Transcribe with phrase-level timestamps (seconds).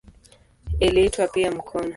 [0.79, 1.89] Iliitwa pia "mkono".